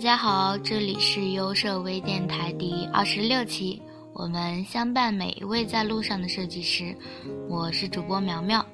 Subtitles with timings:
[0.00, 3.82] 大家好，这里是优设微电台第二十六期，
[4.14, 6.96] 我们相伴每一位在路上的设计师，
[7.50, 8.64] 我是主播苗苗。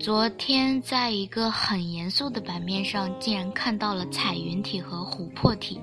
[0.00, 5.80] 昨天在一个很严肃的版面上，竟然看到了彩云体和琥珀体，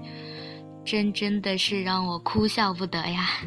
[0.83, 3.39] 真真的是让我哭笑不得呀。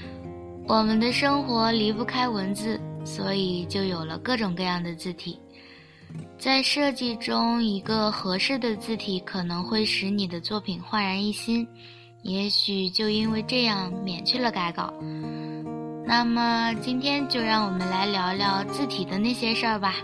[0.66, 5.38] 我们的生活离不开文字，所以就有了各种各样的字体。
[6.38, 11.68] 在设计中，一个合适的字体可能会使你的作品焕然一新，
[12.22, 14.92] 也许就因为这样免去了改稿。
[16.06, 19.96] 那么今天就让我们来聊聊字体的那些事儿吧。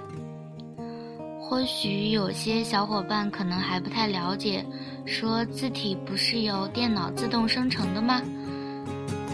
[1.40, 4.64] 或许有些小伙伴可能还不太了解，
[5.06, 8.20] 说字体不是由电脑自动生成的吗？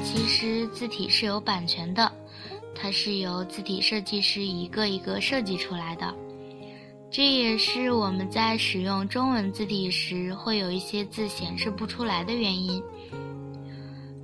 [0.05, 2.11] 其实字体是有版权的，
[2.75, 6.15] 它是由字体设计师一个一个设计出来的。
[7.13, 12.83] 这也是我们在使用中文字体时会有一些字显示不出来的原因。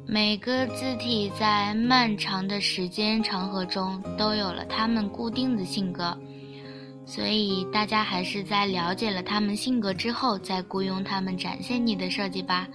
[0.07, 6.17] 每个字体在漫长的时间长河中都有了它们固定的性格，
[7.05, 12.67] 所以大家还是在了解了它们性格之后再雇佣它们展现你的设计吧。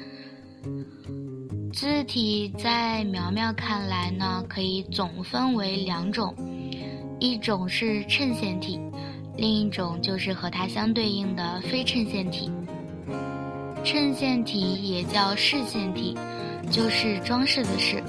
[1.73, 6.36] 字体在苗苗看来呢，可以总分为两种，
[7.20, 8.80] 一种是衬线体。
[9.36, 12.52] 另一种就是和它相对应的非衬线体。
[13.84, 16.17] 衬线体也叫饰线体，
[16.70, 18.02] 就是装饰的饰。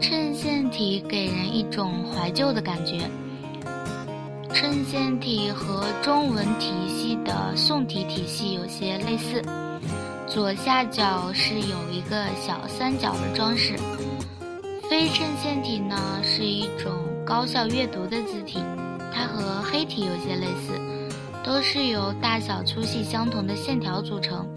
[0.00, 3.08] 衬线体给人一种怀旧的感觉。
[4.52, 9.42] 衬线体和中文体系的宋体体系有些类似，
[10.26, 13.76] 左下角是有一个小三角的装饰。
[14.88, 16.92] 非衬线体呢，是一种
[17.24, 18.58] 高效阅读的字体。
[19.12, 20.78] 它和黑体有些类似，
[21.44, 24.48] 都是由大小粗细相同的线条组成，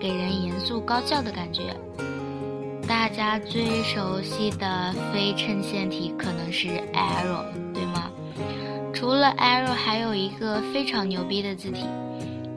[0.00, 1.74] 给人严肃高效的感觉。
[2.86, 7.44] 大家最熟悉的非衬线体可能是 Arrow，
[7.74, 8.10] 对吗？
[8.94, 11.84] 除了 Arrow，还有一个非常牛逼的字体，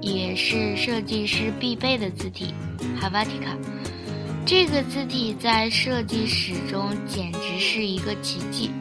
[0.02, 2.54] 也是设计师必备的字体
[3.02, 3.58] Helvetica。
[4.46, 8.72] 这个字体在设计史中简直是一个奇迹。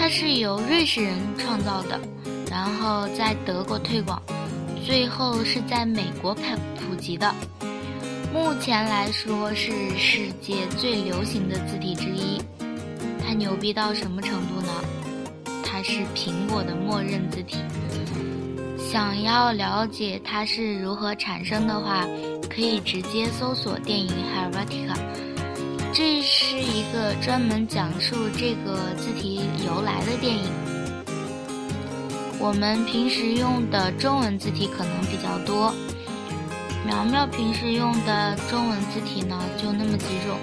[0.00, 2.00] 它是由瑞士人创造的，
[2.50, 4.20] 然后在德国推广，
[4.82, 6.42] 最后是在美国普
[6.74, 7.34] 普及的。
[8.32, 12.40] 目前来说是世界最流行的字体之一。
[13.22, 14.72] 它牛逼到什么程度呢？
[15.62, 17.58] 它是苹果的默认字体。
[18.78, 22.06] 想要了解它是如何产生的话，
[22.48, 24.94] 可以直接搜索电影《Helvetica》。
[26.00, 30.44] 这是一个专门讲述这个字体由来的电影。
[32.38, 35.74] 我们平时用的中文字体可能比较多，
[36.86, 40.38] 苗苗平时用的中文字体呢就那么几种，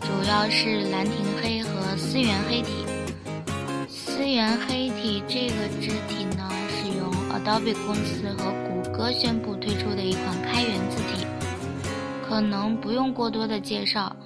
[0.00, 2.86] 主要是兰亭黑和思源黑体。
[3.90, 11.26] 思源黑体这个字体呢是用 Adobe 公司和谷歌宣布推出的一款开源字体，
[12.26, 14.16] 可能不用过多的介绍。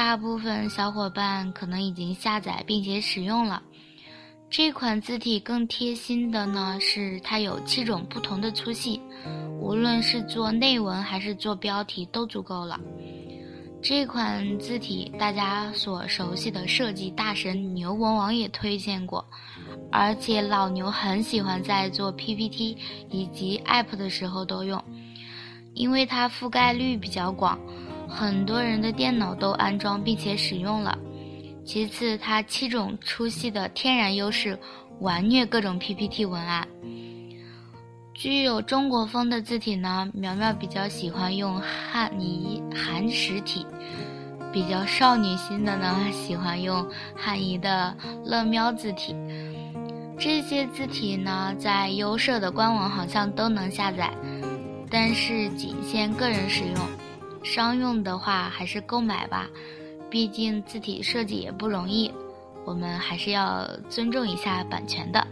[0.00, 3.62] 大部分小伙伴可能已经下载并且使用了
[4.48, 5.38] 这款字体。
[5.38, 8.98] 更贴心的呢是它有七种不同的粗细，
[9.60, 12.80] 无论是做内文还是做标题都足够了。
[13.82, 19.22] 这款字体大家所熟悉的设计大神牛文王也推荐过，
[19.92, 22.74] 而且老牛很喜欢在做 PPT
[23.10, 24.82] 以及 App 的时候都用，
[25.74, 27.60] 因为它覆盖率比较广。
[28.10, 30.98] 很多人的电脑都安装并且使用了。
[31.64, 34.58] 其次，它七种粗细的天然优势，
[34.98, 36.66] 完虐各种 PPT 文案。
[38.12, 43.64] 具有中国风的字体呢，苗苗比较喜欢用汉仪韩实体；
[44.52, 49.14] 比较少女心的呢，喜欢用汉仪的乐喵字体。
[50.18, 54.12] 这些字体呢，在优设的官网好像都能下载，
[54.90, 56.99] 但是仅限个人使用。
[57.42, 59.48] 商用的话还是购买吧，
[60.10, 62.10] 毕竟字体设计也不容易，
[62.64, 65.26] 我们还是要尊重一下版权的。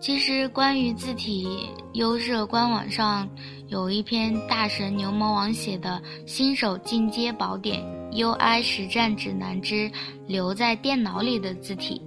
[0.00, 3.28] 其实关于字体，优设官网上
[3.68, 7.80] 有一篇大神牛魔王写的《新手进阶宝典
[8.10, 9.88] UI 实战指南之
[10.26, 12.02] 留在电脑里的字体》，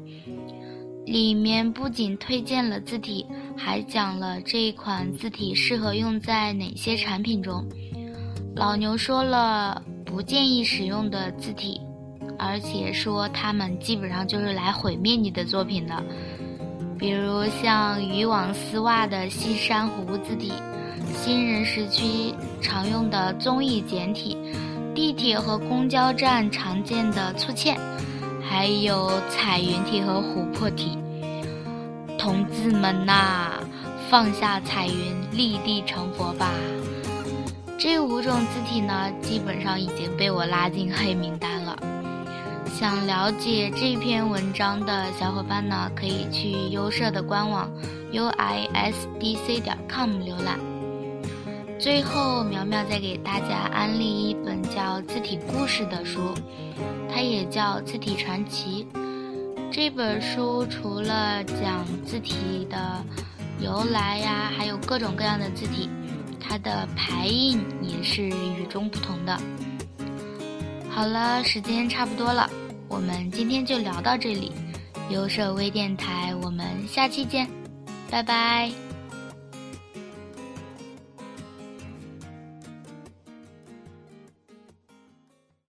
[1.06, 3.26] 里面不仅推荐了字体，
[3.56, 7.66] 还讲了这一款字体适合用在哪些产品中。
[8.56, 11.82] 老牛说了不建议使用的字体，
[12.40, 16.04] 而且说他们基本上就是来毁灭你的作品的，
[16.98, 20.54] 比如像渔网丝袜的西珊瑚字体、
[21.14, 24.38] 新人时期常用的综艺简体，
[24.96, 27.78] 地铁和公交站常见的粗欠，
[28.42, 30.98] 还有彩云体和琥珀体。
[32.18, 33.60] 同志们呐，
[34.10, 36.50] 放下彩云，立地成佛吧！
[37.78, 41.78] 这五种字体呢，基本上已经被我拉进黑名单了。
[42.74, 47.70] 想了解这篇文章的小伙伴呢，可以去优社的官网
[48.12, 50.58] u i s d c 点 com 浏览。
[51.78, 56.34] 最后，苗苗再给大家安利一本叫《字体故事》的书，
[57.14, 58.88] 它也叫《字体传奇》。
[59.70, 63.04] 这本书除了讲字体的
[63.60, 65.90] 由来呀，还有各种各样的字体，
[66.48, 69.38] 它的排印也是与众不同的。
[70.90, 72.50] 好了，时间差不多了。
[72.88, 74.52] 我们今天就聊到这里，
[75.10, 77.50] 优设微电台，我们下期见，
[78.10, 78.85] 拜拜。